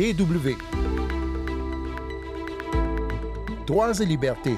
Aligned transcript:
DW. 0.00 0.56
Droits 3.66 4.00
et 4.00 4.06
libertés. 4.06 4.56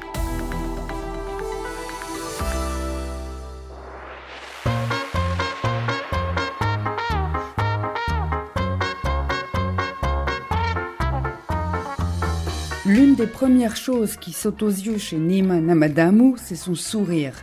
L'une 12.86 13.16
des 13.16 13.26
premières 13.26 13.74
choses 13.74 14.16
qui 14.16 14.32
saute 14.32 14.62
aux 14.62 14.68
yeux 14.68 14.98
chez 14.98 15.16
Nima 15.16 15.56
Namadamu, 15.60 16.34
c'est 16.36 16.54
son 16.54 16.76
sourire. 16.76 17.34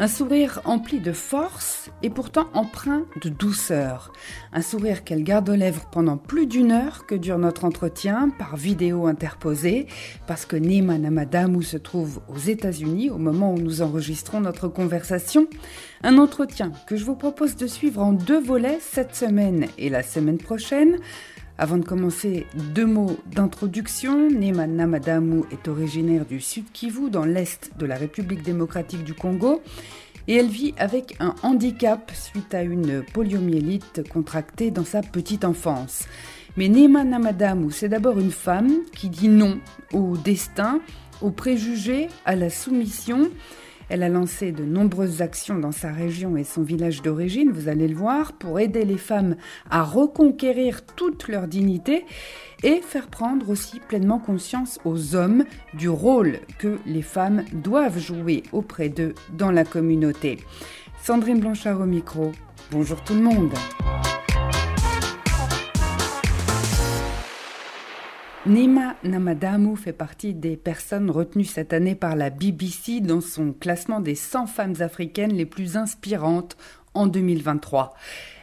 Un 0.00 0.08
sourire 0.08 0.62
empli 0.64 0.98
de 0.98 1.12
force 1.12 1.90
et 2.02 2.08
pourtant 2.08 2.46
empreint 2.54 3.04
de 3.22 3.28
douceur. 3.28 4.14
Un 4.50 4.62
sourire 4.62 5.04
qu'elle 5.04 5.22
garde 5.22 5.50
aux 5.50 5.54
lèvres 5.54 5.90
pendant 5.92 6.16
plus 6.16 6.46
d'une 6.46 6.72
heure 6.72 7.04
que 7.04 7.14
dure 7.14 7.36
notre 7.36 7.66
entretien 7.66 8.30
par 8.38 8.56
vidéo 8.56 9.06
interposée, 9.06 9.88
parce 10.26 10.46
que 10.46 10.56
Nima 10.56 10.96
Namadamu 10.96 11.62
se 11.62 11.76
trouve 11.76 12.22
aux 12.28 12.38
États-Unis 12.38 13.10
au 13.10 13.18
moment 13.18 13.52
où 13.52 13.58
nous 13.58 13.82
enregistrons 13.82 14.40
notre 14.40 14.68
conversation. 14.68 15.46
Un 16.02 16.16
entretien 16.16 16.72
que 16.86 16.96
je 16.96 17.04
vous 17.04 17.14
propose 17.14 17.56
de 17.56 17.66
suivre 17.66 18.00
en 18.00 18.14
deux 18.14 18.40
volets 18.40 18.78
cette 18.80 19.14
semaine 19.14 19.66
et 19.76 19.90
la 19.90 20.02
semaine 20.02 20.38
prochaine. 20.38 20.96
Avant 21.62 21.76
de 21.76 21.84
commencer, 21.84 22.46
deux 22.74 22.86
mots 22.86 23.18
d'introduction. 23.26 24.30
Nema 24.30 24.66
Namadamu 24.66 25.42
est 25.52 25.68
originaire 25.68 26.24
du 26.24 26.40
Sud 26.40 26.64
Kivu, 26.72 27.10
dans 27.10 27.26
l'est 27.26 27.72
de 27.78 27.84
la 27.84 27.96
République 27.96 28.42
démocratique 28.42 29.04
du 29.04 29.12
Congo, 29.12 29.60
et 30.26 30.36
elle 30.36 30.48
vit 30.48 30.72
avec 30.78 31.16
un 31.20 31.34
handicap 31.42 32.12
suite 32.14 32.54
à 32.54 32.62
une 32.62 33.02
poliomyélite 33.02 34.08
contractée 34.08 34.70
dans 34.70 34.86
sa 34.86 35.02
petite 35.02 35.44
enfance. 35.44 36.06
Mais 36.56 36.70
Nema 36.70 37.04
Namadamu, 37.04 37.70
c'est 37.70 37.90
d'abord 37.90 38.18
une 38.18 38.32
femme 38.32 38.78
qui 38.96 39.10
dit 39.10 39.28
non 39.28 39.60
au 39.92 40.16
destin, 40.16 40.80
aux 41.20 41.30
préjugés, 41.30 42.08
à 42.24 42.36
la 42.36 42.48
soumission. 42.48 43.28
Elle 43.90 44.04
a 44.04 44.08
lancé 44.08 44.52
de 44.52 44.64
nombreuses 44.64 45.20
actions 45.20 45.58
dans 45.58 45.72
sa 45.72 45.90
région 45.90 46.36
et 46.36 46.44
son 46.44 46.62
village 46.62 47.02
d'origine, 47.02 47.50
vous 47.50 47.68
allez 47.68 47.88
le 47.88 47.96
voir, 47.96 48.32
pour 48.34 48.60
aider 48.60 48.84
les 48.84 48.98
femmes 48.98 49.34
à 49.68 49.82
reconquérir 49.82 50.86
toute 50.86 51.26
leur 51.26 51.48
dignité 51.48 52.06
et 52.62 52.82
faire 52.82 53.08
prendre 53.08 53.50
aussi 53.50 53.80
pleinement 53.80 54.20
conscience 54.20 54.78
aux 54.84 55.16
hommes 55.16 55.44
du 55.74 55.88
rôle 55.88 56.38
que 56.60 56.78
les 56.86 57.02
femmes 57.02 57.44
doivent 57.52 57.98
jouer 57.98 58.44
auprès 58.52 58.88
d'eux 58.88 59.14
dans 59.32 59.50
la 59.50 59.64
communauté. 59.64 60.38
Sandrine 61.02 61.40
Blanchard 61.40 61.80
au 61.80 61.86
micro. 61.86 62.30
Bonjour 62.70 63.02
tout 63.02 63.14
le 63.14 63.22
monde. 63.22 63.52
Nima 68.46 68.96
Namadamu 69.04 69.76
fait 69.76 69.92
partie 69.92 70.32
des 70.32 70.56
personnes 70.56 71.10
retenues 71.10 71.44
cette 71.44 71.74
année 71.74 71.94
par 71.94 72.16
la 72.16 72.30
BBC 72.30 73.02
dans 73.02 73.20
son 73.20 73.52
classement 73.52 74.00
des 74.00 74.14
100 74.14 74.46
femmes 74.46 74.76
africaines 74.80 75.34
les 75.34 75.44
plus 75.44 75.76
inspirantes 75.76 76.56
en 76.94 77.06
2023. 77.06 77.92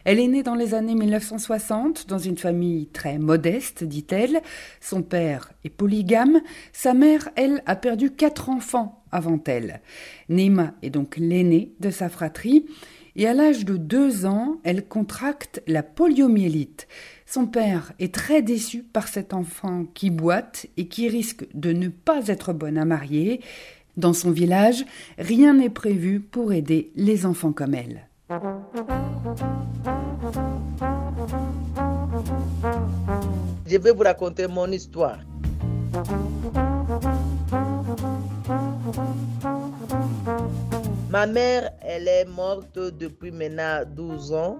Elle 0.06 0.20
est 0.20 0.28
née 0.28 0.44
dans 0.44 0.54
les 0.54 0.76
années 0.76 0.94
1960 0.94 2.08
dans 2.08 2.20
une 2.20 2.38
famille 2.38 2.89
très 2.89 3.17
modeste, 3.17 3.84
dit-elle. 3.84 4.42
Son 4.81 5.02
père 5.02 5.52
est 5.64 5.70
polygame. 5.70 6.42
Sa 6.73 6.94
mère, 6.94 7.30
elle, 7.36 7.64
a 7.66 7.76
perdu 7.76 8.11
quatre 8.11 8.50
enfants 8.50 9.04
avant 9.11 9.39
elle. 9.48 9.82
Nima 10.30 10.73
est 10.84 10.92
donc 10.92 11.17
l'aînée 11.17 11.73
de 11.80 11.89
sa 11.89 12.08
fratrie 12.08 12.67
et 13.18 13.28
à 13.28 13.34
l'âge 13.34 13.66
de 13.66 13.76
deux 13.78 14.26
ans, 14.28 14.58
elle 14.64 14.88
contracte 14.88 15.62
la 15.68 15.82
poliomyélite. 15.82 16.88
Son 17.26 17.48
père 17.48 17.92
est 18.00 18.14
très 18.14 18.44
déçu 18.44 18.84
par 18.84 19.08
cet 19.08 19.34
enfant 19.34 19.86
qui 19.94 20.12
boite 20.12 20.68
et 20.78 20.88
qui 20.88 21.10
risque 21.10 21.45
de 21.54 21.73
ne 21.73 21.90
pas 21.90 22.28
être 22.28 22.54
bonne 22.54 22.78
à 22.78 22.86
marier. 22.86 23.42
Dans 23.98 24.14
son 24.14 24.30
village, 24.30 24.86
rien 25.17 25.55
n'est 25.55 25.72
prévu 25.72 26.20
pour 26.20 26.54
aider 26.54 26.92
les 26.95 27.26
enfants 27.26 27.52
comme 27.52 27.73
elle. 27.73 28.08
Je 33.66 33.78
vais 33.78 33.92
vous 33.92 34.04
raconter 34.04 34.48
mon 34.48 34.72
histoire. 34.72 35.17
Ma 41.10 41.26
mère, 41.26 41.72
elle 41.82 42.08
est 42.10 42.26
morte 42.26 42.78
depuis 42.78 43.32
maintenant 43.32 43.84
12 43.95 44.34
ans. 44.34 44.60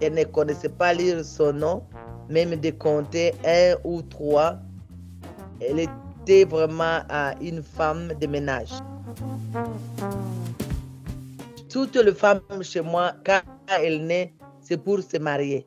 Elle 0.00 0.12
ne 0.14 0.24
connaissait 0.24 0.68
pas 0.68 0.92
lire 0.92 1.24
son 1.24 1.54
nom, 1.54 1.82
même 2.28 2.56
de 2.56 2.70
compter 2.70 3.32
un 3.42 3.74
ou 3.84 4.02
trois. 4.02 4.58
Elle 5.62 5.80
était 5.80 6.44
vraiment 6.44 7.00
une 7.40 7.62
femme 7.62 8.12
de 8.20 8.26
ménage. 8.26 8.72
Toutes 11.70 11.96
les 11.96 12.12
femmes 12.12 12.40
chez 12.60 12.82
moi, 12.82 13.14
quand 13.24 13.40
elle 13.80 14.06
naît, 14.06 14.34
c'est 14.60 14.76
pour 14.76 15.00
se 15.00 15.16
marier, 15.16 15.66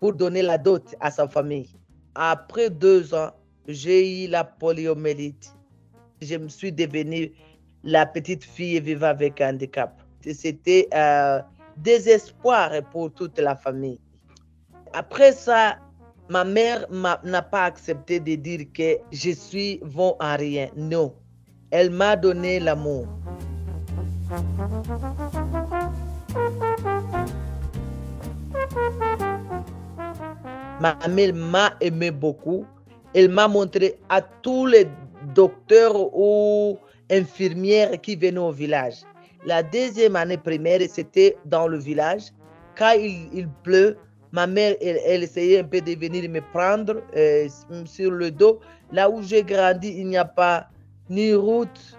pour 0.00 0.14
donner 0.14 0.40
la 0.40 0.56
dot 0.56 0.94
à 1.00 1.10
sa 1.10 1.28
famille. 1.28 1.68
Après 2.14 2.70
deux 2.70 3.12
ans, 3.12 3.30
j'ai 3.68 4.24
eu 4.24 4.28
la 4.28 4.42
poliomyélite. 4.42 5.52
Je 6.22 6.36
me 6.36 6.48
suis 6.48 6.72
devenue 6.72 7.32
la 7.84 8.06
petite 8.06 8.44
fille 8.44 8.80
vivant 8.80 9.08
avec 9.08 9.40
un 9.40 9.54
handicap. 9.54 10.00
C'était 10.20 10.88
euh, 10.94 11.40
désespoir 11.76 12.70
pour 12.90 13.12
toute 13.12 13.38
la 13.38 13.54
famille. 13.54 14.00
Après 14.92 15.32
ça, 15.32 15.76
ma 16.28 16.44
mère 16.44 16.86
n'a 16.90 17.42
pas 17.42 17.64
accepté 17.64 18.18
de 18.18 18.34
dire 18.34 18.66
que 18.74 18.98
je 19.12 19.30
suis 19.30 19.80
bon 19.84 20.16
à 20.18 20.36
rien. 20.36 20.68
Non, 20.76 21.14
elle 21.70 21.90
m'a 21.90 22.16
donné 22.16 22.60
l'amour. 22.60 23.06
Ma 30.80 30.96
mère 31.08 31.34
m'a 31.34 31.72
aimé 31.80 32.10
beaucoup. 32.10 32.66
Elle 33.14 33.30
m'a 33.30 33.48
montré 33.48 33.98
à 34.08 34.20
tous 34.20 34.66
les 34.66 34.86
docteurs 35.34 35.94
ou 36.14 36.78
infirmières 37.10 38.00
qui 38.00 38.16
venaient 38.16 38.38
au 38.38 38.52
village. 38.52 39.02
La 39.44 39.62
deuxième 39.62 40.16
année 40.16 40.38
primaire, 40.38 40.80
c'était 40.88 41.36
dans 41.44 41.68
le 41.68 41.78
village. 41.78 42.32
Quand 42.76 42.94
il, 42.98 43.48
pleut, 43.62 43.96
ma 44.32 44.46
mère, 44.46 44.76
elle, 44.80 45.22
essayait 45.22 45.60
un 45.60 45.64
peu 45.64 45.80
de 45.80 45.92
venir 45.92 46.28
me 46.28 46.40
prendre 46.52 47.02
euh, 47.16 47.48
sur 47.84 48.10
le 48.10 48.30
dos. 48.30 48.60
Là 48.92 49.08
où 49.08 49.22
j'ai 49.22 49.42
grandi, 49.42 49.94
il 49.98 50.08
n'y 50.08 50.16
a 50.16 50.24
pas 50.24 50.68
ni 51.08 51.32
route, 51.32 51.96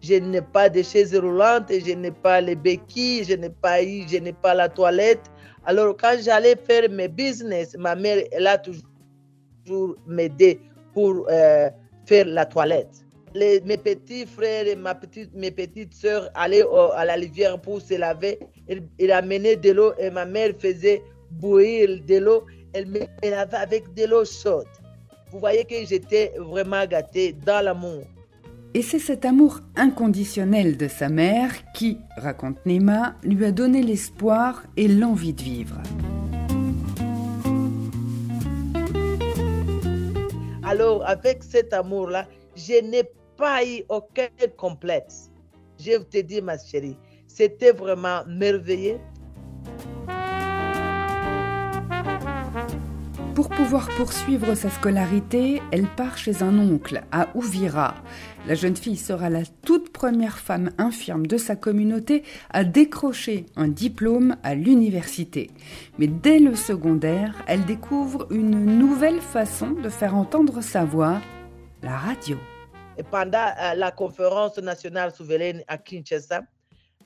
je 0.00 0.14
n'ai 0.14 0.40
pas 0.40 0.68
de 0.68 0.82
chaises 0.82 1.14
roulantes, 1.14 1.70
je 1.70 1.92
n'ai 1.92 2.10
pas 2.10 2.40
les 2.40 2.56
béquilles, 2.56 3.24
je 3.24 3.34
n'ai 3.34 3.50
pas 3.50 3.82
je 3.82 4.18
n'ai 4.18 4.32
pas 4.32 4.54
la 4.54 4.68
toilette. 4.68 5.30
Alors 5.66 5.96
quand 5.96 6.16
j'allais 6.20 6.56
faire 6.56 6.88
mes 6.88 7.08
business, 7.08 7.76
ma 7.78 7.94
mère, 7.94 8.24
elle 8.32 8.46
a 8.46 8.58
toujours 8.58 9.96
m'aidé 10.06 10.60
pour 10.94 11.26
euh, 11.28 11.68
faire 12.06 12.26
la 12.26 12.46
toilette 12.46 13.04
mes 13.34 13.76
petits 13.76 14.26
frères 14.26 14.66
et 14.66 14.76
ma 14.76 14.94
petite, 14.94 15.34
mes 15.34 15.50
petites 15.50 15.94
sœurs 15.94 16.30
allaient 16.34 16.64
à 16.94 17.04
la 17.04 17.14
rivière 17.14 17.60
pour 17.60 17.80
se 17.80 17.94
laver. 17.94 18.38
Il, 18.98 19.12
amenait 19.12 19.56
de 19.56 19.70
l'eau 19.70 19.92
et 19.98 20.10
ma 20.10 20.24
mère 20.24 20.52
faisait 20.58 21.02
bouillir 21.30 22.00
de 22.06 22.16
l'eau. 22.16 22.44
Elle 22.72 22.86
me 22.86 23.00
lavait 23.22 23.56
avec 23.56 23.94
de 23.94 24.04
l'eau 24.06 24.24
chaude. 24.24 24.66
Vous 25.30 25.38
voyez 25.38 25.64
que 25.64 25.84
j'étais 25.84 26.32
vraiment 26.38 26.84
gâtée 26.86 27.32
dans 27.46 27.64
l'amour. 27.64 28.02
Et 28.72 28.82
c'est 28.82 29.00
cet 29.00 29.24
amour 29.24 29.60
inconditionnel 29.74 30.76
de 30.76 30.86
sa 30.86 31.08
mère 31.08 31.50
qui, 31.72 31.98
raconte 32.16 32.64
Nema, 32.66 33.16
lui 33.24 33.44
a 33.44 33.50
donné 33.50 33.82
l'espoir 33.82 34.62
et 34.76 34.86
l'envie 34.86 35.32
de 35.32 35.42
vivre. 35.42 35.80
Alors, 40.62 41.04
avec 41.04 41.42
cet 41.42 41.72
amour-là, 41.72 42.28
je 42.54 42.80
n'ai 42.80 43.02
pas 43.40 43.64
eu 43.64 43.82
aucun 43.88 44.28
complexe. 44.56 45.30
Je 45.78 46.20
dis, 46.20 46.42
ma 46.42 46.58
chérie, 46.58 46.98
c'était 47.26 47.72
vraiment 47.72 48.22
merveilleux. 48.26 48.98
Pour 53.34 53.48
pouvoir 53.48 53.88
poursuivre 53.96 54.54
sa 54.54 54.68
scolarité, 54.68 55.62
elle 55.72 55.86
part 55.86 56.18
chez 56.18 56.42
un 56.42 56.58
oncle 56.58 57.02
à 57.12 57.28
Ouvira. 57.34 57.94
La 58.46 58.54
jeune 58.54 58.76
fille 58.76 58.98
sera 58.98 59.30
la 59.30 59.46
toute 59.64 59.90
première 59.90 60.38
femme 60.38 60.72
infirme 60.76 61.26
de 61.26 61.38
sa 61.38 61.56
communauté 61.56 62.22
à 62.50 62.64
décrocher 62.64 63.46
un 63.56 63.68
diplôme 63.68 64.36
à 64.42 64.54
l'université. 64.54 65.50
Mais 65.98 66.08
dès 66.08 66.40
le 66.40 66.54
secondaire, 66.54 67.34
elle 67.46 67.64
découvre 67.64 68.26
une 68.30 68.78
nouvelle 68.78 69.22
façon 69.22 69.70
de 69.70 69.88
faire 69.88 70.14
entendre 70.14 70.60
sa 70.60 70.84
voix, 70.84 71.22
la 71.82 71.96
radio 71.96 72.36
pendant 73.02 73.46
euh, 73.58 73.74
la 73.74 73.90
conférence 73.90 74.58
nationale 74.58 75.12
souveraine 75.12 75.62
à 75.68 75.78
Kinshasa, 75.78 76.42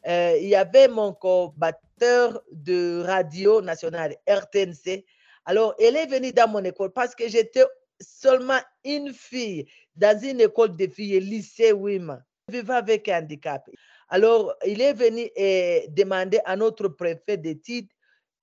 euh, 0.07 0.37
il 0.41 0.49
y 0.49 0.55
avait 0.55 0.89
mon 0.89 1.13
co-batteur 1.13 2.43
de 2.53 3.03
radio 3.05 3.63
nationale 3.63 4.17
RTNC 4.29 5.05
Alors, 5.47 5.75
elle 5.79 5.97
est 5.97 6.07
venue 6.07 6.33
dans 6.33 6.49
mon 6.49 6.63
école 6.65 6.93
parce 6.93 7.15
que 7.15 7.29
j'étais 7.29 7.65
seulement 8.01 8.61
une 8.85 9.13
fille 9.13 9.67
dans 9.97 10.19
une 10.19 10.41
école 10.41 10.77
de 10.77 10.87
filles, 10.87 11.21
lycée 11.21 11.73
Wima, 11.73 12.21
vivant 12.49 12.75
avec 12.75 13.09
un 13.09 13.23
handicap. 13.23 13.69
Alors, 14.09 14.55
il 14.67 14.83
est 14.83 14.93
venu 14.93 15.31
et 15.37 15.87
demander 15.91 16.41
à 16.45 16.57
notre 16.57 16.89
préfet 16.89 17.37
d'études 17.37 17.89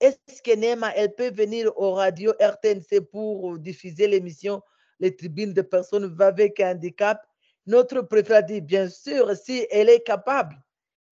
est-ce 0.02 0.42
que 0.42 0.56
Nema, 0.56 0.92
elle 0.96 1.14
peut 1.14 1.30
venir 1.30 1.72
au 1.78 1.94
radio 1.94 2.34
RTNC 2.40 3.02
pour 3.12 3.60
diffuser 3.60 4.08
l'émission 4.08 4.64
Les 5.00 5.16
tribunes 5.16 5.54
de 5.54 5.62
personnes 5.62 6.08
vivant 6.08 6.26
avec 6.26 6.60
un 6.60 6.72
handicap? 6.72 7.22
Notre 7.68 8.02
préfet 8.02 8.36
a 8.36 8.42
dit, 8.42 8.62
bien 8.62 8.90
sûr, 8.90 9.36
si 9.36 9.68
elle 9.70 9.90
est 9.90 10.02
capable. 10.02 10.56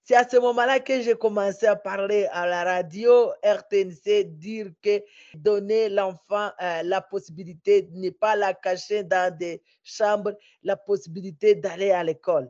C'est 0.04 0.16
à 0.16 0.28
ce 0.28 0.38
moment-là 0.38 0.80
que 0.80 1.02
j'ai 1.04 1.14
commencé 1.14 1.68
à 1.68 1.76
parler 1.76 2.26
à 2.32 2.48
la 2.48 2.64
radio 2.64 3.30
RTNC, 3.44 4.24
dire 4.24 4.72
que 4.82 5.04
donner 5.36 5.88
l'enfant 5.88 6.50
euh, 6.60 6.82
la 6.82 7.02
possibilité 7.02 7.84
de 7.84 7.96
ne 7.96 8.10
pas 8.10 8.36
la 8.36 8.56
cacher 8.56 9.04
dans 9.04 9.32
des 9.38 9.62
chambres, 9.84 10.36
la 10.64 10.76
possibilité 10.76 11.54
d'aller 11.54 11.92
à 11.92 12.04
l'école. 12.04 12.50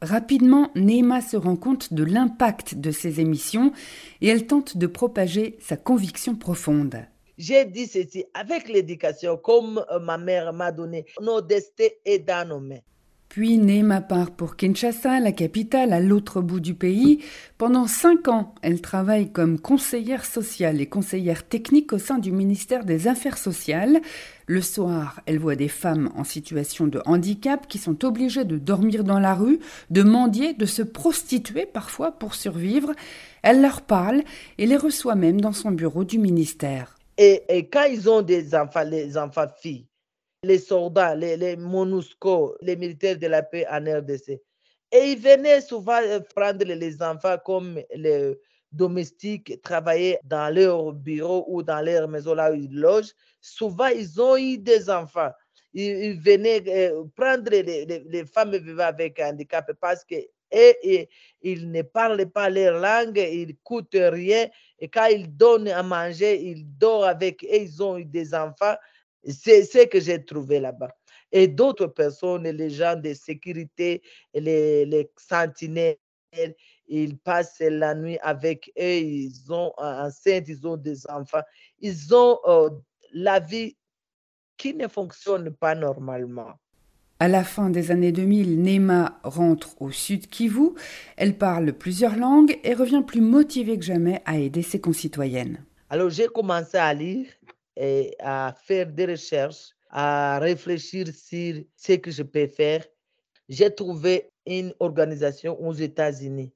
Rapidement, 0.00 0.70
Neema 0.74 1.20
se 1.20 1.36
rend 1.36 1.56
compte 1.56 1.92
de 1.92 2.04
l'impact 2.04 2.76
de 2.76 2.90
ces 2.90 3.20
émissions 3.20 3.72
et 4.22 4.28
elle 4.28 4.46
tente 4.46 4.78
de 4.78 4.86
propager 4.86 5.58
sa 5.60 5.76
conviction 5.76 6.34
profonde. 6.36 7.04
J'ai 7.36 7.66
dit 7.66 7.86
ceci, 7.86 8.24
avec 8.32 8.66
l'éducation, 8.68 9.36
comme 9.36 9.84
ma 10.00 10.16
mère 10.16 10.54
m'a 10.54 10.72
donné, 10.72 11.04
nos 11.20 11.42
destins 11.42 11.88
est 12.06 12.20
dans 12.20 12.48
nos 12.48 12.60
mains. 12.60 12.80
Puis 13.34 13.58
Neema 13.58 14.00
part 14.00 14.30
pour 14.30 14.54
Kinshasa, 14.54 15.18
la 15.18 15.32
capitale, 15.32 15.92
à 15.92 15.98
l'autre 15.98 16.40
bout 16.40 16.60
du 16.60 16.74
pays. 16.74 17.18
Pendant 17.58 17.88
cinq 17.88 18.28
ans, 18.28 18.54
elle 18.62 18.80
travaille 18.80 19.32
comme 19.32 19.58
conseillère 19.58 20.24
sociale 20.24 20.80
et 20.80 20.86
conseillère 20.86 21.44
technique 21.44 21.92
au 21.92 21.98
sein 21.98 22.18
du 22.18 22.30
ministère 22.30 22.84
des 22.84 23.08
Affaires 23.08 23.36
sociales. 23.36 24.00
Le 24.46 24.62
soir, 24.62 25.20
elle 25.26 25.40
voit 25.40 25.56
des 25.56 25.66
femmes 25.66 26.12
en 26.14 26.22
situation 26.22 26.86
de 26.86 27.02
handicap 27.06 27.66
qui 27.66 27.78
sont 27.78 28.04
obligées 28.04 28.44
de 28.44 28.56
dormir 28.56 29.02
dans 29.02 29.18
la 29.18 29.34
rue, 29.34 29.58
de 29.90 30.04
mendier, 30.04 30.54
de 30.54 30.64
se 30.64 30.82
prostituer 30.82 31.66
parfois 31.66 32.12
pour 32.12 32.36
survivre. 32.36 32.92
Elle 33.42 33.60
leur 33.60 33.82
parle 33.82 34.22
et 34.58 34.66
les 34.66 34.76
reçoit 34.76 35.16
même 35.16 35.40
dans 35.40 35.52
son 35.52 35.72
bureau 35.72 36.04
du 36.04 36.20
ministère. 36.20 36.94
Et 37.18 37.68
quand 37.72 37.86
ils 37.90 38.08
ont 38.08 38.22
des 38.22 38.54
enfants, 38.54 38.84
les 38.84 39.16
enfants 39.16 39.48
filles, 39.60 39.86
les 40.44 40.58
soldats, 40.58 41.14
les, 41.14 41.56
MONUSCO, 41.56 42.56
les 42.60 42.76
militaires 42.76 43.18
de 43.18 43.26
la 43.26 43.42
paix 43.42 43.66
en 43.70 43.80
RDC. 43.80 44.40
Et 44.92 45.12
ils 45.12 45.18
venaient 45.18 45.60
souvent 45.60 46.00
euh, 46.02 46.20
prendre 46.34 46.64
les 46.64 47.02
enfants 47.02 47.36
comme 47.44 47.80
les 47.94 48.38
domestiques, 48.70 49.60
travailler 49.62 50.18
dans 50.24 50.54
leur 50.54 50.92
bureau 50.92 51.44
ou 51.48 51.62
dans 51.62 51.80
leur 51.80 52.08
maison 52.08 52.34
là 52.34 52.52
où 52.52 52.54
ils 52.54 52.74
logent. 52.74 53.14
Souvent, 53.40 53.86
ils 53.86 54.20
ont 54.20 54.36
eu 54.36 54.58
des 54.58 54.90
enfants. 54.90 55.30
Ils, 55.72 56.20
venaient 56.20 56.62
euh, 56.68 57.04
prendre 57.16 57.50
les, 57.50 57.84
les, 57.84 58.24
femmes 58.26 58.56
vivant 58.56 58.84
avec 58.84 59.18
un 59.18 59.30
handicap 59.30 59.68
parce 59.80 60.04
que 60.04 60.14
et, 60.54 61.08
ils 61.42 61.70
ne 61.70 61.82
parlent 61.82 62.30
pas 62.30 62.48
leur 62.48 62.78
langue, 62.78 63.18
ils 63.18 63.48
ne 63.48 63.52
coûtent 63.62 63.96
rien. 63.96 64.46
Et 64.78 64.88
quand 64.88 65.06
ils 65.06 65.34
donnent 65.36 65.68
à 65.68 65.82
manger, 65.82 66.40
ils 66.42 66.64
dorment 66.78 67.08
avec 67.08 67.42
et 67.42 67.62
ils 67.62 67.82
ont 67.82 67.98
eu 67.98 68.04
des 68.04 68.34
enfants. 68.34 68.74
C'est 69.28 69.64
ce 69.64 69.86
que 69.86 70.00
j'ai 70.00 70.24
trouvé 70.24 70.60
là-bas. 70.60 70.94
Et 71.32 71.48
d'autres 71.48 71.86
personnes, 71.86 72.44
les 72.44 72.70
gens 72.70 72.96
de 72.96 73.12
sécurité, 73.14 74.02
les, 74.34 74.84
les 74.86 75.10
sentinelles, 75.16 75.96
ils 76.86 77.16
passent 77.16 77.60
la 77.60 77.94
nuit 77.94 78.18
avec 78.22 78.70
eux, 78.78 78.98
ils 78.98 79.52
ont 79.52 79.72
enceintes, 79.78 80.48
ils 80.48 80.66
ont 80.66 80.76
des 80.76 81.08
enfants, 81.08 81.42
ils 81.80 82.14
ont 82.14 82.38
euh, 82.46 82.70
la 83.12 83.40
vie 83.40 83.76
qui 84.56 84.74
ne 84.74 84.88
fonctionne 84.88 85.50
pas 85.50 85.74
normalement. 85.74 86.52
À 87.20 87.28
la 87.28 87.44
fin 87.44 87.70
des 87.70 87.90
années 87.90 88.12
2000, 88.12 88.60
Nema 88.60 89.18
rentre 89.22 89.80
au 89.80 89.90
sud 89.90 90.28
Kivu. 90.28 90.70
Elle 91.16 91.38
parle 91.38 91.72
plusieurs 91.72 92.16
langues 92.16 92.58
et 92.64 92.74
revient 92.74 93.02
plus 93.06 93.20
motivée 93.20 93.78
que 93.78 93.84
jamais 93.84 94.20
à 94.24 94.36
aider 94.38 94.62
ses 94.62 94.80
concitoyennes. 94.80 95.64
Alors 95.90 96.10
j'ai 96.10 96.26
commencé 96.26 96.76
à 96.76 96.92
lire 96.92 97.26
et 97.76 98.14
à 98.20 98.54
faire 98.64 98.86
des 98.86 99.06
recherches, 99.06 99.70
à 99.90 100.38
réfléchir 100.38 101.06
sur 101.06 101.54
ce 101.76 101.92
que 101.94 102.10
je 102.10 102.22
peux 102.22 102.46
faire. 102.46 102.84
J'ai 103.48 103.74
trouvé 103.74 104.30
une 104.46 104.74
organisation 104.80 105.60
aux 105.60 105.74
États-Unis. 105.74 106.52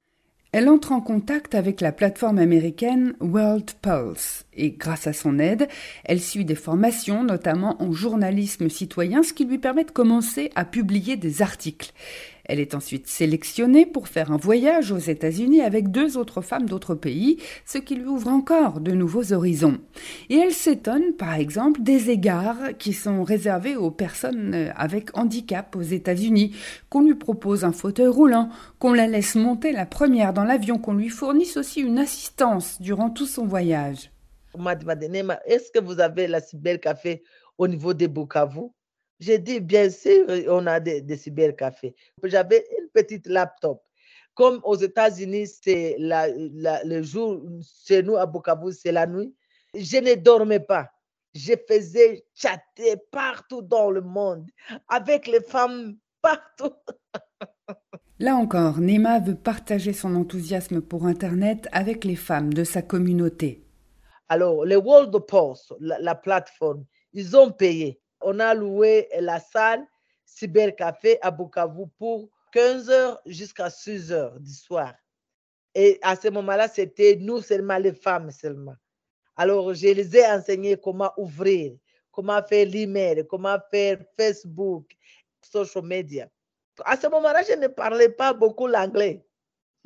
Elle 0.51 0.67
entre 0.67 0.93
en 0.93 1.01
contact 1.01 1.53
avec 1.53 1.79
la 1.79 1.91
plateforme 1.91 2.39
américaine 2.39 3.13
World 3.19 3.69
Pulse 3.83 4.45
et 4.53 4.71
grâce 4.71 5.05
à 5.05 5.13
son 5.13 5.37
aide, 5.37 5.67
elle 6.05 6.19
suit 6.19 6.43
des 6.43 6.55
formations, 6.55 7.23
notamment 7.23 7.79
en 7.79 7.91
journalisme 7.91 8.67
citoyen, 8.67 9.21
ce 9.21 9.33
qui 9.33 9.45
lui 9.45 9.59
permet 9.59 9.83
de 9.83 9.91
commencer 9.91 10.49
à 10.55 10.65
publier 10.65 11.17
des 11.17 11.43
articles. 11.43 11.91
Elle 12.49 12.59
est 12.59 12.73
ensuite 12.73 13.07
sélectionnée 13.07 13.85
pour 13.85 14.07
faire 14.07 14.31
un 14.31 14.37
voyage 14.37 14.91
aux 14.91 14.97
États-Unis 14.97 15.61
avec 15.61 15.91
deux 15.91 16.17
autres 16.17 16.41
femmes 16.41 16.67
d'autres 16.67 16.95
pays, 16.95 17.37
ce 17.63 17.77
qui 17.77 17.93
lui 17.93 18.07
ouvre 18.07 18.29
encore 18.29 18.81
de 18.81 18.91
nouveaux 18.91 19.33
horizons. 19.33 19.77
Et 20.31 20.37
elle 20.37 20.51
s'étonne, 20.51 21.13
par 21.13 21.35
exemple, 21.35 21.83
des 21.83 22.09
égards 22.09 22.75
qui 22.79 22.93
sont 22.93 23.23
réservés 23.23 23.75
aux 23.75 23.91
personnes 23.91 24.73
avec 24.75 25.15
handicap 25.15 25.75
aux 25.75 25.83
États-Unis, 25.83 26.55
qu'on 26.89 27.03
lui 27.03 27.13
propose 27.13 27.63
un 27.63 27.71
fauteuil 27.71 28.07
roulant, 28.07 28.49
qu'on 28.79 28.93
la 28.93 29.05
laisse 29.05 29.35
monter 29.35 29.71
la 29.71 29.85
première 29.85 30.33
dans 30.33 30.43
l'avion, 30.43 30.79
qu'on 30.79 30.95
lui 30.95 31.09
fournisse 31.09 31.55
aussi 31.55 31.81
une 31.81 31.99
assistance 31.99 32.81
durant 32.81 33.11
tout 33.11 33.27
son 33.27 33.45
voyage. 33.45 34.11
Est-ce 34.55 35.71
que 35.71 35.79
vous 35.79 35.99
avez 35.99 36.25
la 36.25 36.41
cybercafé 36.41 37.21
au 37.59 37.67
niveau 37.67 37.93
des 37.93 38.07
Bukavu 38.07 38.71
j'ai 39.19 39.37
dit, 39.37 39.59
bien 39.59 39.89
sûr, 39.89 40.25
on 40.47 40.65
a 40.67 40.79
des, 40.79 41.01
des 41.01 41.17
cybercafés. 41.17 41.93
J'avais 42.23 42.65
une 42.79 42.87
petite 42.89 43.27
laptop. 43.27 43.83
Comme 44.33 44.61
aux 44.63 44.75
États-Unis, 44.75 45.47
c'est 45.61 45.97
la, 45.99 46.27
le 46.29 47.01
jour, 47.03 47.41
chez 47.85 48.01
nous 48.01 48.15
à 48.15 48.25
Bukavu, 48.25 48.71
c'est 48.71 48.93
la 48.93 49.05
nuit. 49.05 49.35
Je 49.75 49.97
ne 49.97 50.15
dormais 50.15 50.61
pas. 50.61 50.89
Je 51.33 51.53
faisais 51.67 52.25
chatter 52.33 52.95
partout 53.11 53.61
dans 53.61 53.91
le 53.91 54.01
monde, 54.01 54.47
avec 54.87 55.27
les 55.27 55.41
femmes 55.41 55.97
partout. 56.21 56.73
Là 58.19 58.35
encore, 58.35 58.79
Nema 58.79 59.19
veut 59.19 59.35
partager 59.35 59.93
son 59.93 60.15
enthousiasme 60.15 60.81
pour 60.81 61.05
Internet 61.05 61.67
avec 61.71 62.03
les 62.03 62.15
femmes 62.15 62.53
de 62.53 62.63
sa 62.63 62.81
communauté. 62.81 63.65
Alors, 64.29 64.65
le 64.65 64.77
World 64.77 65.17
Post, 65.25 65.73
la, 65.79 65.99
la 65.99 66.15
plateforme, 66.15 66.85
ils 67.13 67.35
ont 67.35 67.51
payé 67.51 67.98
on 68.21 68.39
a 68.39 68.53
loué 68.53 69.07
la 69.19 69.39
salle 69.39 69.85
Cybercafé 70.25 71.17
à 71.21 71.31
Bukavu 71.31 71.85
pour 71.97 72.29
15 72.53 72.89
heures 72.89 73.21
jusqu'à 73.25 73.69
6 73.69 74.11
heures 74.11 74.39
du 74.39 74.53
soir. 74.53 74.93
Et 75.75 75.99
à 76.01 76.15
ce 76.15 76.29
moment-là, 76.29 76.67
c'était 76.67 77.15
nous 77.19 77.41
seulement, 77.41 77.77
les 77.77 77.93
femmes 77.93 78.31
seulement. 78.31 78.75
Alors, 79.35 79.73
je 79.73 79.87
les 79.87 80.17
ai 80.17 80.25
enseigné 80.25 80.77
comment 80.77 81.11
ouvrir, 81.17 81.77
comment 82.11 82.41
faire 82.43 82.65
l'email, 82.65 83.25
comment 83.29 83.57
faire 83.71 83.99
Facebook, 84.17 84.95
social 85.41 85.83
media. 85.83 86.29
À 86.85 86.97
ce 86.97 87.07
moment-là, 87.07 87.43
je 87.43 87.53
ne 87.53 87.67
parlais 87.67 88.09
pas 88.09 88.33
beaucoup 88.33 88.67
l'anglais. 88.67 89.23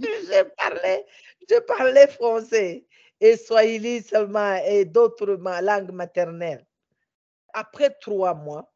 je, 0.00 0.42
parlais, 0.56 1.06
je 1.48 1.60
parlais 1.60 2.06
français 2.08 2.86
et 3.20 3.36
swahili 3.36 4.02
seulement 4.02 4.56
et 4.66 4.84
d'autres 4.84 5.26
langues 5.62 5.92
maternelles 5.92 6.66
après 7.54 7.96
trois 8.00 8.34
mois, 8.34 8.70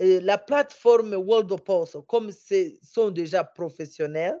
la 0.00 0.38
plateforme 0.38 1.14
World 1.14 1.52
of 1.52 1.62
Post, 1.62 1.98
comme 2.08 2.32
ce 2.32 2.72
sont 2.82 3.10
déjà 3.10 3.44
professionnels, 3.44 4.38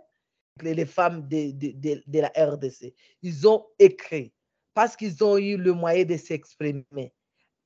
les 0.62 0.86
femmes 0.86 1.26
de, 1.28 1.52
de, 1.52 2.02
de, 2.06 2.20
la 2.20 2.32
RDC, 2.36 2.94
ils 3.22 3.48
ont 3.48 3.64
écrit 3.78 4.32
parce 4.72 4.96
qu'ils 4.96 5.22
ont 5.22 5.36
eu 5.36 5.56
le 5.56 5.72
moyen 5.72 6.04
de 6.04 6.16
s'exprimer 6.16 7.12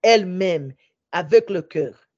elles-mêmes 0.02 0.72
avec 1.12 1.50
le 1.50 1.62
cœur. 1.62 2.08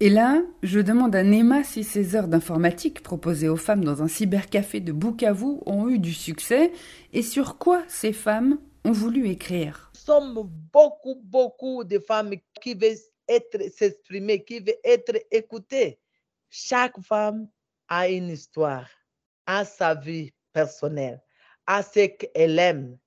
Et 0.00 0.10
là, 0.10 0.42
je 0.62 0.78
demande 0.78 1.16
à 1.16 1.24
Nema 1.24 1.64
si 1.64 1.82
ces 1.82 2.14
heures 2.14 2.28
d'informatique 2.28 3.02
proposées 3.02 3.48
aux 3.48 3.56
femmes 3.56 3.84
dans 3.84 4.02
un 4.02 4.08
cybercafé 4.08 4.80
de 4.80 4.92
Bukavu 4.92 5.58
ont 5.66 5.88
eu 5.88 5.98
du 5.98 6.12
succès 6.12 6.72
et 7.12 7.22
sur 7.22 7.58
quoi 7.58 7.82
ces 7.88 8.12
femmes 8.12 8.58
ont 8.84 8.92
voulu 8.92 9.28
écrire. 9.28 9.90
Nous 9.94 10.00
sommes 10.00 10.48
beaucoup, 10.72 11.20
beaucoup 11.24 11.82
de 11.82 11.98
femmes 11.98 12.34
qui 12.62 12.74
veulent 12.74 12.96
être 13.28 13.70
s'exprimer, 13.70 14.44
qui 14.44 14.60
veut 14.60 14.78
être 14.84 15.20
écouté. 15.30 16.00
Chaque 16.50 17.00
femme 17.00 17.48
a 17.88 18.08
une 18.08 18.28
histoire, 18.28 18.88
a 19.46 19.64
sa 19.64 19.94
vie 19.94 20.32
personnelle, 20.52 21.22
a 21.66 21.82
ce 21.82 22.06
qu'elle 22.06 22.58
aime, 22.58 22.98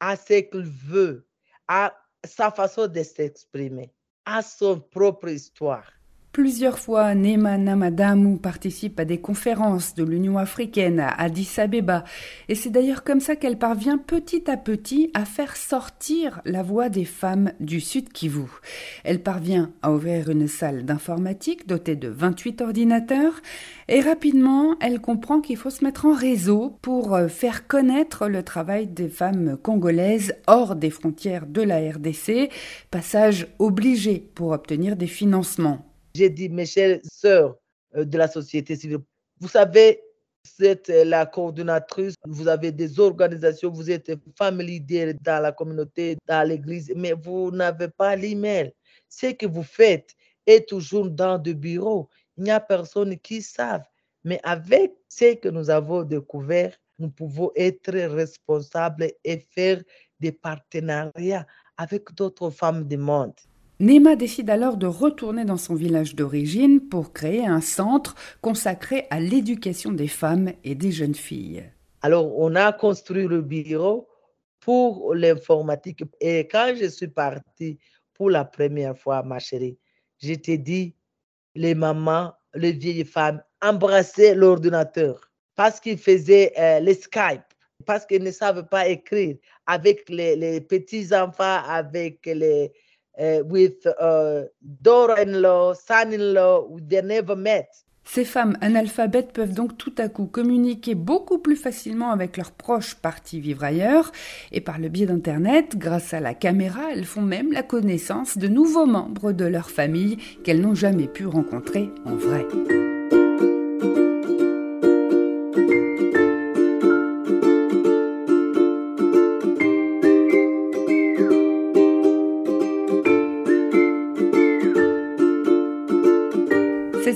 a 0.00 0.16
ce 0.16 0.40
qu'elle 0.40 0.64
veut, 0.64 1.28
a 1.66 1.94
sa 2.24 2.50
façon 2.50 2.86
de 2.86 3.02
s'exprimer, 3.02 3.92
a 4.24 4.42
son 4.42 4.80
propre 4.80 5.28
histoire. 5.28 5.97
Plusieurs 6.38 6.78
fois, 6.78 7.16
Nema 7.16 7.58
Namadamou 7.58 8.36
participe 8.36 9.00
à 9.00 9.04
des 9.04 9.18
conférences 9.18 9.96
de 9.96 10.04
l'Union 10.04 10.38
africaine 10.38 11.00
à 11.00 11.08
Addis 11.20 11.50
Abeba, 11.56 12.04
et 12.48 12.54
c'est 12.54 12.70
d'ailleurs 12.70 13.02
comme 13.02 13.18
ça 13.18 13.34
qu'elle 13.34 13.58
parvient 13.58 13.98
petit 13.98 14.48
à 14.48 14.56
petit 14.56 15.10
à 15.14 15.24
faire 15.24 15.56
sortir 15.56 16.40
la 16.44 16.62
voix 16.62 16.90
des 16.90 17.04
femmes 17.04 17.50
du 17.58 17.80
Sud 17.80 18.12
Kivu. 18.12 18.44
Elle 19.02 19.20
parvient 19.20 19.72
à 19.82 19.90
ouvrir 19.90 20.30
une 20.30 20.46
salle 20.46 20.84
d'informatique 20.84 21.66
dotée 21.66 21.96
de 21.96 22.06
28 22.06 22.60
ordinateurs, 22.60 23.40
et 23.88 24.00
rapidement, 24.00 24.76
elle 24.80 25.00
comprend 25.00 25.40
qu'il 25.40 25.56
faut 25.56 25.70
se 25.70 25.82
mettre 25.82 26.06
en 26.06 26.14
réseau 26.14 26.78
pour 26.82 27.16
euh, 27.16 27.26
faire 27.26 27.66
connaître 27.66 28.28
le 28.28 28.44
travail 28.44 28.86
des 28.86 29.08
femmes 29.08 29.58
congolaises 29.60 30.36
hors 30.46 30.76
des 30.76 30.90
frontières 30.90 31.46
de 31.46 31.62
la 31.62 31.78
RDC, 31.78 32.48
passage 32.92 33.48
obligé 33.58 34.30
pour 34.36 34.52
obtenir 34.52 34.94
des 34.94 35.08
financements. 35.08 35.87
J'ai 36.18 36.30
dit, 36.30 36.48
mes 36.48 36.66
chères 36.66 36.98
sœurs 37.04 37.56
euh, 37.94 38.04
de 38.04 38.18
la 38.18 38.26
société 38.26 38.74
civile, 38.74 38.98
vous 39.38 39.46
savez, 39.46 40.00
vous 40.58 40.64
êtes 40.64 40.90
euh, 40.90 41.04
la 41.04 41.26
coordonnatrice, 41.26 42.16
vous 42.26 42.48
avez 42.48 42.72
des 42.72 42.98
organisations, 42.98 43.70
vous 43.70 43.88
êtes 43.88 44.10
femme 44.36 44.60
leader 44.60 45.14
dans 45.22 45.40
la 45.40 45.52
communauté, 45.52 46.16
dans 46.26 46.48
l'église, 46.48 46.92
mais 46.96 47.12
vous 47.12 47.52
n'avez 47.52 47.86
pas 47.86 48.16
l'email. 48.16 48.72
Ce 49.08 49.26
que 49.26 49.46
vous 49.46 49.62
faites 49.62 50.16
est 50.44 50.68
toujours 50.68 51.08
dans 51.08 51.38
des 51.38 51.54
bureaux. 51.54 52.08
Il 52.36 52.42
n'y 52.42 52.50
a 52.50 52.58
personne 52.58 53.16
qui 53.18 53.40
savent. 53.40 53.86
Mais 54.24 54.40
avec 54.42 54.94
ce 55.08 55.36
que 55.36 55.48
nous 55.50 55.70
avons 55.70 56.02
découvert, 56.02 56.76
nous 56.98 57.10
pouvons 57.10 57.52
être 57.54 57.92
responsables 57.92 59.12
et 59.22 59.38
faire 59.38 59.84
des 60.18 60.32
partenariats 60.32 61.46
avec 61.76 62.12
d'autres 62.12 62.50
femmes 62.50 62.88
du 62.88 62.96
monde. 62.96 63.34
Nema 63.80 64.16
décide 64.16 64.50
alors 64.50 64.76
de 64.76 64.88
retourner 64.88 65.44
dans 65.44 65.56
son 65.56 65.76
village 65.76 66.16
d'origine 66.16 66.80
pour 66.88 67.12
créer 67.12 67.46
un 67.46 67.60
centre 67.60 68.16
consacré 68.40 69.06
à 69.10 69.20
l'éducation 69.20 69.92
des 69.92 70.08
femmes 70.08 70.52
et 70.64 70.74
des 70.74 70.90
jeunes 70.90 71.14
filles. 71.14 71.70
Alors, 72.02 72.36
on 72.40 72.56
a 72.56 72.72
construit 72.72 73.28
le 73.28 73.40
bureau 73.40 74.08
pour 74.58 75.14
l'informatique. 75.14 76.02
Et 76.20 76.40
quand 76.48 76.74
je 76.76 76.86
suis 76.86 77.06
partie 77.06 77.78
pour 78.14 78.30
la 78.30 78.44
première 78.44 78.98
fois, 78.98 79.22
ma 79.22 79.38
chérie, 79.38 79.78
je 80.20 80.34
t'ai 80.34 80.58
dit, 80.58 80.96
les 81.54 81.76
mamans, 81.76 82.32
les 82.54 82.72
vieilles 82.72 83.04
femmes 83.04 83.40
embrassaient 83.62 84.34
l'ordinateur 84.34 85.30
parce 85.54 85.78
qu'ils 85.78 85.98
faisaient 85.98 86.52
euh, 86.58 86.80
le 86.80 86.94
Skype, 86.94 87.42
parce 87.86 88.06
qu'ils 88.06 88.24
ne 88.24 88.32
savent 88.32 88.66
pas 88.68 88.88
écrire 88.88 89.36
avec 89.66 90.08
les, 90.08 90.34
les 90.34 90.60
petits-enfants, 90.60 91.62
avec 91.64 92.26
les, 92.26 92.72
with 93.18 93.86
uh, 94.00 94.44
daughter-in-law, 94.62 95.74
son-in-law 95.74 96.68
they 96.88 97.02
never 97.02 97.36
met. 97.36 97.68
Ces 98.10 98.24
femmes 98.24 98.56
analphabètes 98.62 99.32
peuvent 99.32 99.52
donc 99.52 99.76
tout 99.76 99.92
à 99.98 100.08
coup 100.08 100.24
communiquer 100.24 100.94
beaucoup 100.94 101.38
plus 101.38 101.56
facilement 101.56 102.10
avec 102.10 102.38
leurs 102.38 102.52
proches 102.52 102.94
partis 102.94 103.38
vivre 103.38 103.64
ailleurs, 103.64 104.12
et 104.50 104.62
par 104.62 104.78
le 104.78 104.88
biais 104.88 105.04
d'Internet, 105.04 105.76
grâce 105.76 106.14
à 106.14 106.20
la 106.20 106.32
caméra, 106.32 106.90
elles 106.90 107.04
font 107.04 107.20
même 107.20 107.52
la 107.52 107.62
connaissance 107.62 108.38
de 108.38 108.48
nouveaux 108.48 108.86
membres 108.86 109.32
de 109.32 109.44
leur 109.44 109.68
famille 109.68 110.16
qu'elles 110.42 110.62
n'ont 110.62 110.74
jamais 110.74 111.06
pu 111.06 111.26
rencontrer 111.26 111.90
en 112.06 112.14
vrai. 112.14 112.46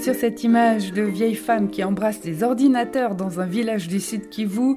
Sur 0.00 0.14
cette 0.14 0.42
image 0.42 0.92
de 0.92 1.02
vieille 1.02 1.34
femme 1.34 1.68
qui 1.68 1.84
embrasse 1.84 2.20
des 2.20 2.42
ordinateurs 2.42 3.14
dans 3.14 3.40
un 3.40 3.46
village 3.46 3.88
du 3.88 4.00
Sud 4.00 4.28
Kivu 4.30 4.76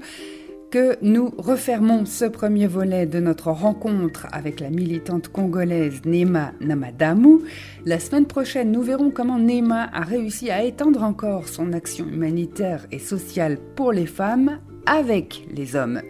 que 0.71 0.97
nous 1.01 1.31
refermons 1.37 2.05
ce 2.05 2.25
premier 2.25 2.67
volet 2.67 3.05
de 3.05 3.19
notre 3.19 3.51
rencontre 3.51 4.27
avec 4.31 4.59
la 4.59 4.69
militante 4.69 5.29
congolaise 5.29 6.01
Nema 6.05 6.51
Namadamu. 6.59 7.39
La 7.85 7.99
semaine 7.99 8.25
prochaine, 8.25 8.71
nous 8.71 8.81
verrons 8.81 9.09
comment 9.09 9.39
Nema 9.39 9.89
a 9.93 10.01
réussi 10.01 10.49
à 10.51 10.63
étendre 10.63 11.03
encore 11.03 11.47
son 11.47 11.71
action 11.73 12.05
humanitaire 12.07 12.85
et 12.91 12.99
sociale 12.99 13.57
pour 13.75 13.93
les 13.93 14.07
femmes 14.07 14.59
avec 14.85 15.47
les 15.55 15.75
hommes. 15.75 16.01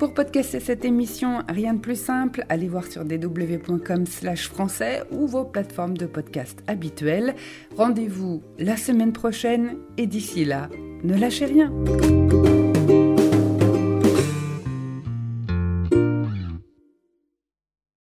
Pour 0.00 0.14
podcaster 0.14 0.60
cette 0.60 0.86
émission, 0.86 1.42
rien 1.46 1.74
de 1.74 1.78
plus 1.78 2.00
simple, 2.00 2.46
allez 2.48 2.68
voir 2.68 2.86
sur 2.86 3.04
dw.com 3.04 4.06
slash 4.06 4.48
français 4.48 5.02
ou 5.10 5.26
vos 5.26 5.44
plateformes 5.44 5.94
de 5.94 6.06
podcast 6.06 6.62
habituelles. 6.66 7.34
Rendez-vous 7.76 8.42
la 8.58 8.78
semaine 8.78 9.12
prochaine 9.12 9.76
et 9.98 10.06
d'ici 10.06 10.46
là, 10.46 10.70
ne 11.04 11.14
lâchez 11.18 11.44
rien. 11.44 11.70